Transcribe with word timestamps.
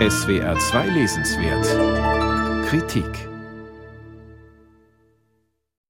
SWR 0.00 0.58
2 0.58 0.88
Lesenswert 0.88 2.66
Kritik 2.66 3.28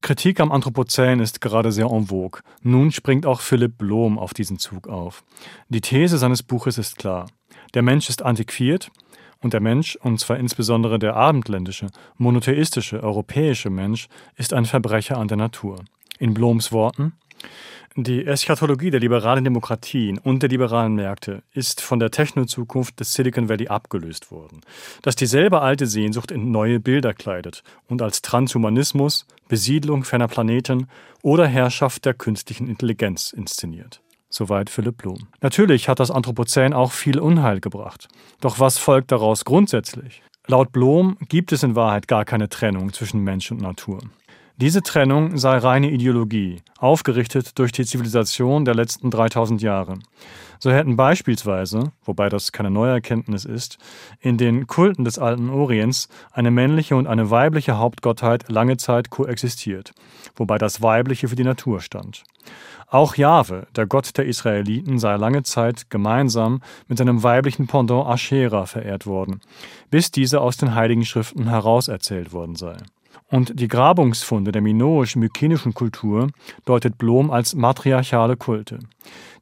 Kritik 0.02 0.40
am 0.40 0.52
Anthropozän 0.52 1.20
ist 1.20 1.40
gerade 1.40 1.72
sehr 1.72 1.86
en 1.86 2.08
vogue. 2.08 2.42
Nun 2.60 2.92
springt 2.92 3.24
auch 3.24 3.40
Philipp 3.40 3.78
Blom 3.78 4.18
auf 4.18 4.34
diesen 4.34 4.58
Zug 4.58 4.88
auf. 4.88 5.24
Die 5.70 5.80
These 5.80 6.18
seines 6.18 6.42
Buches 6.42 6.76
ist 6.76 6.98
klar. 6.98 7.30
Der 7.72 7.80
Mensch 7.80 8.10
ist 8.10 8.20
antiquiert 8.20 8.90
und 9.40 9.54
der 9.54 9.60
Mensch, 9.60 9.96
und 9.96 10.20
zwar 10.20 10.36
insbesondere 10.36 10.98
der 10.98 11.16
abendländische, 11.16 11.86
monotheistische, 12.18 13.02
europäische 13.02 13.70
Mensch, 13.70 14.08
ist 14.36 14.52
ein 14.52 14.66
Verbrecher 14.66 15.16
an 15.16 15.28
der 15.28 15.38
Natur. 15.38 15.82
In 16.18 16.34
Bloms 16.34 16.72
Worten 16.72 17.14
die 17.96 18.26
Eschatologie 18.26 18.90
der 18.90 18.98
liberalen 18.98 19.44
Demokratien 19.44 20.18
und 20.18 20.42
der 20.42 20.48
liberalen 20.48 20.96
Märkte 20.96 21.44
ist 21.52 21.80
von 21.80 22.00
der 22.00 22.10
Techno-Zukunft 22.10 22.98
des 22.98 23.12
Silicon 23.12 23.48
Valley 23.48 23.68
abgelöst 23.68 24.32
worden, 24.32 24.62
das 25.02 25.14
dieselbe 25.14 25.60
alte 25.60 25.86
Sehnsucht 25.86 26.32
in 26.32 26.50
neue 26.50 26.80
Bilder 26.80 27.14
kleidet 27.14 27.62
und 27.88 28.02
als 28.02 28.20
Transhumanismus, 28.20 29.26
Besiedlung 29.48 30.02
ferner 30.02 30.26
Planeten 30.26 30.88
oder 31.22 31.46
Herrschaft 31.46 32.04
der 32.04 32.14
künstlichen 32.14 32.68
Intelligenz 32.68 33.32
inszeniert. 33.32 34.00
Soweit 34.28 34.70
Philipp 34.70 34.96
Blum. 34.96 35.28
Natürlich 35.40 35.88
hat 35.88 36.00
das 36.00 36.10
Anthropozän 36.10 36.72
auch 36.72 36.90
viel 36.90 37.20
Unheil 37.20 37.60
gebracht. 37.60 38.08
Doch 38.40 38.58
was 38.58 38.78
folgt 38.78 39.12
daraus 39.12 39.44
grundsätzlich? 39.44 40.22
Laut 40.48 40.72
Blom 40.72 41.16
gibt 41.28 41.52
es 41.52 41.62
in 41.62 41.76
Wahrheit 41.76 42.08
gar 42.08 42.24
keine 42.24 42.48
Trennung 42.48 42.92
zwischen 42.92 43.20
Mensch 43.20 43.52
und 43.52 43.62
Natur. 43.62 44.00
Diese 44.56 44.82
Trennung 44.82 45.36
sei 45.36 45.58
reine 45.58 45.90
Ideologie, 45.90 46.62
aufgerichtet 46.78 47.58
durch 47.58 47.72
die 47.72 47.84
Zivilisation 47.84 48.64
der 48.64 48.76
letzten 48.76 49.10
3000 49.10 49.60
Jahre. 49.60 49.98
So 50.60 50.70
hätten 50.70 50.96
beispielsweise, 50.96 51.90
wobei 52.04 52.28
das 52.28 52.52
keine 52.52 52.70
neue 52.70 52.92
Erkenntnis 52.92 53.44
ist, 53.44 53.78
in 54.20 54.38
den 54.38 54.68
Kulten 54.68 55.04
des 55.04 55.18
alten 55.18 55.50
Orients 55.50 56.08
eine 56.30 56.52
männliche 56.52 56.94
und 56.94 57.08
eine 57.08 57.30
weibliche 57.30 57.78
Hauptgottheit 57.78 58.48
lange 58.48 58.76
Zeit 58.76 59.10
koexistiert, 59.10 59.92
wobei 60.36 60.56
das 60.56 60.80
Weibliche 60.80 61.26
für 61.26 61.36
die 61.36 61.42
Natur 61.42 61.80
stand. 61.80 62.22
Auch 62.86 63.16
Jahwe, 63.16 63.66
der 63.74 63.86
Gott 63.86 64.16
der 64.16 64.26
Israeliten, 64.26 65.00
sei 65.00 65.16
lange 65.16 65.42
Zeit 65.42 65.90
gemeinsam 65.90 66.62
mit 66.86 66.98
seinem 66.98 67.24
weiblichen 67.24 67.66
Pendant 67.66 68.06
Aschera 68.06 68.66
verehrt 68.66 69.04
worden, 69.04 69.40
bis 69.90 70.12
diese 70.12 70.40
aus 70.40 70.56
den 70.56 70.76
Heiligen 70.76 71.04
Schriften 71.04 71.48
herauserzählt 71.48 72.32
worden 72.32 72.54
sei. 72.54 72.76
Und 73.34 73.58
die 73.58 73.66
Grabungsfunde 73.66 74.52
der 74.52 74.62
minoisch-mykenischen 74.62 75.74
Kultur 75.74 76.28
deutet 76.66 76.98
Blom 76.98 77.32
als 77.32 77.56
matriarchale 77.56 78.36
Kulte. 78.36 78.78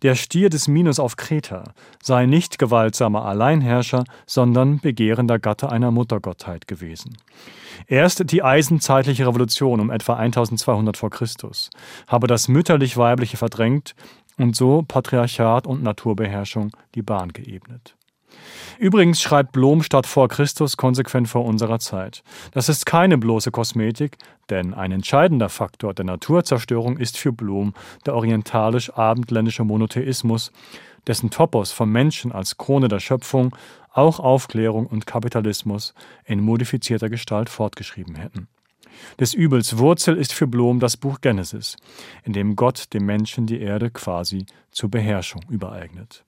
Der 0.01 0.15
Stier 0.15 0.49
des 0.49 0.67
Minos 0.67 0.99
auf 0.99 1.17
Kreta 1.17 1.75
sei 2.03 2.25
nicht 2.25 2.59
gewaltsamer 2.59 3.27
Alleinherrscher, 3.27 4.05
sondern 4.25 4.79
begehrender 4.79 5.39
Gatte 5.39 5.71
einer 5.71 5.91
Muttergottheit 5.91 6.67
gewesen. 6.67 7.19
Erst 7.87 8.33
die 8.33 8.43
eisenzeitliche 8.43 9.27
Revolution 9.27 9.79
um 9.79 9.91
etwa 9.91 10.15
1200 10.15 10.97
v. 10.97 11.11
Chr. 11.11 11.27
habe 12.07 12.27
das 12.27 12.49
mütterlich-weibliche 12.49 13.37
verdrängt 13.37 13.95
und 14.39 14.57
so 14.57 14.87
Patriarchat 14.89 15.67
und 15.67 15.83
Naturbeherrschung 15.83 16.71
die 16.95 17.03
Bahn 17.03 17.35
geebnet. 17.35 17.95
Übrigens 18.79 19.21
schreibt 19.21 19.53
Blom 19.53 19.83
statt 19.83 20.07
vor 20.07 20.29
Christus 20.29 20.77
konsequent 20.77 21.29
vor 21.29 21.45
unserer 21.45 21.79
Zeit. 21.79 22.23
Das 22.53 22.69
ist 22.69 22.87
keine 22.87 23.19
bloße 23.19 23.51
Kosmetik, 23.51 24.17
denn 24.51 24.75
ein 24.75 24.93
entscheidender 24.93 25.49
Faktor 25.49 25.95
der 25.95 26.05
Naturzerstörung 26.05 26.97
ist 26.97 27.17
für 27.17 27.33
Blom 27.33 27.75
der 28.07 28.15
orientalisch-abendländische 28.15 29.65
Monotheismus, 29.65 30.53
dessen 31.07 31.31
Topos 31.31 31.73
vom 31.73 31.91
Menschen 31.91 32.33
als 32.33 32.57
Krone 32.59 32.89
der 32.89 33.01
Schöpfung 33.01 33.55
auch 33.93 34.21
Aufklärung 34.21 34.87
und 34.87 35.07
Kapitalismus 35.07 35.95
in 36.25 36.41
modifizierter 36.41 37.09
Gestalt 37.09 37.51
fortgeschrieben 37.51 38.15
hätten. 38.15 38.49
Des 39.19 39.35
Übels 39.35 39.79
Wurzel 39.79 40.17
ist 40.17 40.33
für 40.33 40.47
Blom 40.47 40.81
das 40.81 40.97
Buch 40.97 41.21
Genesis, 41.21 41.77
in 42.25 42.33
dem 42.33 42.57
Gott 42.57 42.93
dem 42.93 43.05
Menschen 43.05 43.47
die 43.47 43.61
Erde 43.61 43.91
quasi 43.91 44.47
zur 44.71 44.91
Beherrschung 44.91 45.43
übereignet. 45.49 46.25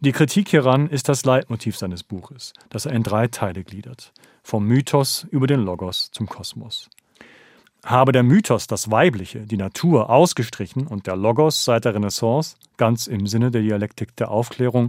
Die 0.00 0.12
Kritik 0.12 0.48
hieran 0.48 0.88
ist 0.88 1.08
das 1.08 1.24
Leitmotiv 1.24 1.76
seines 1.76 2.02
Buches, 2.02 2.52
das 2.70 2.86
er 2.86 2.92
in 2.92 3.02
drei 3.02 3.28
Teile 3.28 3.64
gliedert, 3.64 4.12
vom 4.42 4.64
Mythos 4.64 5.26
über 5.30 5.46
den 5.46 5.60
Logos 5.60 6.10
zum 6.12 6.28
Kosmos. 6.28 6.88
Habe 7.84 8.12
der 8.12 8.24
Mythos 8.24 8.66
das 8.66 8.90
Weibliche, 8.90 9.46
die 9.46 9.56
Natur, 9.56 10.10
ausgestrichen 10.10 10.86
und 10.86 11.06
der 11.06 11.16
Logos 11.16 11.64
seit 11.64 11.84
der 11.84 11.94
Renaissance, 11.94 12.56
ganz 12.76 13.06
im 13.06 13.26
Sinne 13.26 13.50
der 13.50 13.62
Dialektik 13.62 14.16
der 14.16 14.30
Aufklärung, 14.30 14.88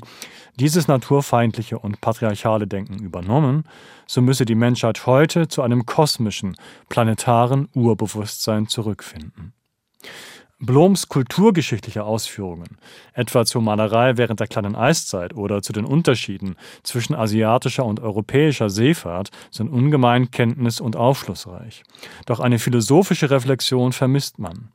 dieses 0.55 0.87
naturfeindliche 0.87 1.77
und 1.77 2.01
patriarchale 2.01 2.67
Denken 2.67 2.99
übernommen, 2.99 3.63
so 4.07 4.21
müsse 4.21 4.45
die 4.45 4.55
Menschheit 4.55 5.05
heute 5.05 5.47
zu 5.47 5.61
einem 5.61 5.85
kosmischen, 5.85 6.55
planetaren 6.89 7.69
Urbewusstsein 7.73 8.67
zurückfinden. 8.67 9.53
Bloms 10.61 11.07
kulturgeschichtliche 11.07 12.03
Ausführungen, 12.03 12.77
etwa 13.13 13.45
zur 13.45 13.61
Malerei 13.61 14.17
während 14.17 14.41
der 14.41 14.47
kleinen 14.47 14.75
Eiszeit 14.75 15.33
oder 15.33 15.61
zu 15.61 15.71
den 15.71 15.85
Unterschieden 15.85 16.57
zwischen 16.83 17.15
asiatischer 17.15 17.85
und 17.85 18.01
europäischer 18.01 18.69
Seefahrt, 18.69 19.29
sind 19.51 19.69
ungemein 19.69 20.31
kenntnis- 20.31 20.81
und 20.81 20.97
aufschlussreich. 20.97 21.83
Doch 22.25 22.41
eine 22.41 22.59
philosophische 22.59 23.29
Reflexion 23.29 23.93
vermisst 23.93 24.37
man. 24.37 24.67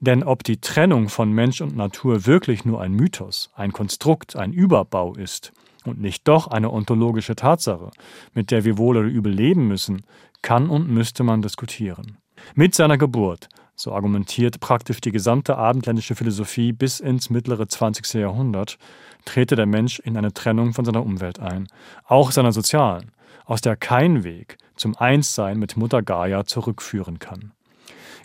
Denn 0.00 0.24
ob 0.24 0.42
die 0.42 0.60
Trennung 0.60 1.08
von 1.08 1.30
Mensch 1.30 1.60
und 1.60 1.76
Natur 1.76 2.26
wirklich 2.26 2.64
nur 2.64 2.80
ein 2.80 2.92
Mythos, 2.92 3.50
ein 3.54 3.72
Konstrukt, 3.72 4.34
ein 4.34 4.52
Überbau 4.52 5.14
ist 5.14 5.52
und 5.84 6.00
nicht 6.00 6.26
doch 6.26 6.48
eine 6.48 6.72
ontologische 6.72 7.36
Tatsache, 7.36 7.92
mit 8.34 8.50
der 8.50 8.64
wir 8.64 8.76
wohl 8.76 8.96
oder 8.96 9.06
übel 9.06 9.32
leben 9.32 9.68
müssen, 9.68 10.02
kann 10.42 10.68
und 10.68 10.90
müsste 10.90 11.22
man 11.22 11.42
diskutieren. 11.42 12.18
Mit 12.56 12.74
seiner 12.74 12.98
Geburt 12.98 13.48
so 13.82 13.92
argumentiert 13.92 14.60
praktisch 14.60 15.00
die 15.00 15.10
gesamte 15.10 15.58
abendländische 15.58 16.14
Philosophie 16.14 16.72
bis 16.72 17.00
ins 17.00 17.30
mittlere 17.30 17.66
20. 17.66 18.14
Jahrhundert, 18.14 18.78
trete 19.24 19.56
der 19.56 19.66
Mensch 19.66 19.98
in 19.98 20.16
eine 20.16 20.32
Trennung 20.32 20.72
von 20.72 20.84
seiner 20.84 21.04
Umwelt 21.04 21.40
ein, 21.40 21.66
auch 22.06 22.30
seiner 22.30 22.52
sozialen, 22.52 23.10
aus 23.44 23.60
der 23.60 23.76
kein 23.76 24.22
Weg 24.22 24.56
zum 24.76 24.96
Einssein 24.96 25.58
mit 25.58 25.76
Mutter 25.76 26.00
Gaia 26.00 26.44
zurückführen 26.44 27.18
kann. 27.18 27.52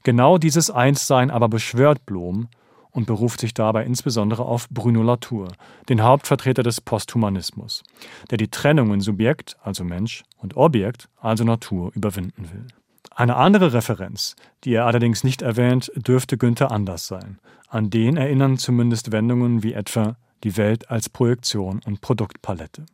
Genau 0.03 0.37
dieses 0.37 0.69
Einssein 0.69 1.31
aber 1.31 1.49
beschwört 1.49 2.05
Blom 2.05 2.47
und 2.91 3.07
beruft 3.07 3.39
sich 3.39 3.53
dabei 3.53 3.83
insbesondere 3.83 4.45
auf 4.45 4.69
Bruno 4.69 5.01
Latour, 5.01 5.49
den 5.89 6.03
Hauptvertreter 6.03 6.63
des 6.63 6.81
Posthumanismus, 6.81 7.83
der 8.29 8.37
die 8.37 8.49
Trennung 8.49 8.93
in 8.93 9.01
Subjekt, 9.01 9.57
also 9.61 9.83
Mensch, 9.83 10.23
und 10.37 10.55
Objekt, 10.55 11.09
also 11.19 11.43
Natur, 11.43 11.91
überwinden 11.95 12.49
will. 12.51 12.67
Eine 13.15 13.35
andere 13.35 13.73
Referenz, 13.73 14.35
die 14.63 14.73
er 14.73 14.85
allerdings 14.85 15.23
nicht 15.23 15.41
erwähnt, 15.41 15.91
dürfte 15.95 16.37
Günther 16.37 16.71
Anders 16.71 17.07
sein. 17.07 17.39
An 17.67 17.89
den 17.89 18.17
erinnern 18.17 18.57
zumindest 18.57 19.11
Wendungen 19.11 19.63
wie 19.63 19.73
etwa 19.73 20.17
die 20.43 20.55
Welt 20.55 20.89
als 20.89 21.09
Projektion 21.09 21.81
und 21.85 22.01
Produktpalette. 22.01 22.85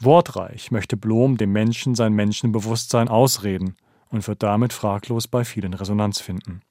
Wortreich 0.00 0.70
möchte 0.70 0.96
Blom 0.96 1.36
dem 1.36 1.52
Menschen 1.52 1.94
sein 1.94 2.12
Menschenbewusstsein 2.12 3.08
ausreden 3.08 3.76
und 4.10 4.26
wird 4.28 4.42
damit 4.42 4.72
fraglos 4.72 5.26
bei 5.26 5.44
vielen 5.44 5.74
Resonanz 5.74 6.20
finden. 6.20 6.62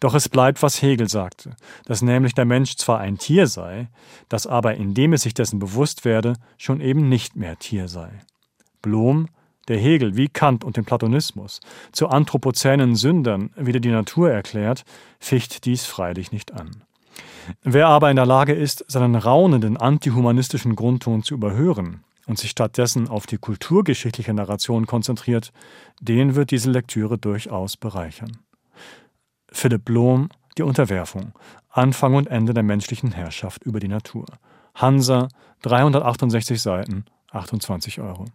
Doch 0.00 0.14
es 0.14 0.28
bleibt, 0.28 0.62
was 0.62 0.82
Hegel 0.82 1.08
sagte, 1.08 1.54
dass 1.84 2.02
nämlich 2.02 2.34
der 2.34 2.44
Mensch 2.44 2.76
zwar 2.76 2.98
ein 2.98 3.18
Tier 3.18 3.46
sei, 3.46 3.88
das 4.28 4.46
aber, 4.46 4.74
indem 4.74 5.12
es 5.12 5.22
sich 5.22 5.34
dessen 5.34 5.58
bewusst 5.58 6.04
werde, 6.04 6.34
schon 6.58 6.80
eben 6.80 7.08
nicht 7.08 7.36
mehr 7.36 7.56
Tier 7.58 7.88
sei. 7.88 8.10
Blom 8.82 9.28
der 9.68 9.78
Hegel 9.78 10.16
wie 10.16 10.28
Kant 10.28 10.64
und 10.64 10.76
den 10.76 10.84
Platonismus 10.84 11.60
zu 11.92 12.08
anthropozänen 12.08 12.96
Sündern 12.96 13.50
wieder 13.56 13.80
die 13.80 13.90
Natur 13.90 14.30
erklärt, 14.30 14.84
ficht 15.18 15.64
dies 15.64 15.86
freilich 15.86 16.32
nicht 16.32 16.52
an. 16.52 16.84
Wer 17.62 17.88
aber 17.88 18.10
in 18.10 18.16
der 18.16 18.26
Lage 18.26 18.54
ist, 18.54 18.84
seinen 18.88 19.14
raunenden 19.14 19.76
antihumanistischen 19.76 20.76
Grundton 20.76 21.22
zu 21.22 21.34
überhören 21.34 22.02
und 22.26 22.38
sich 22.38 22.50
stattdessen 22.50 23.08
auf 23.08 23.26
die 23.26 23.38
kulturgeschichtliche 23.38 24.32
Narration 24.32 24.86
konzentriert, 24.86 25.52
den 26.00 26.34
wird 26.34 26.50
diese 26.50 26.70
Lektüre 26.70 27.18
durchaus 27.18 27.76
bereichern. 27.76 28.38
Philipp 29.50 29.84
Blom, 29.84 30.30
Die 30.56 30.62
Unterwerfung, 30.62 31.32
Anfang 31.68 32.14
und 32.14 32.28
Ende 32.28 32.54
der 32.54 32.62
menschlichen 32.62 33.12
Herrschaft 33.12 33.64
über 33.64 33.80
die 33.80 33.88
Natur. 33.88 34.26
Hansa, 34.74 35.28
368 35.62 36.60
Seiten, 36.60 37.04
28 37.30 38.00
Euro. 38.00 38.26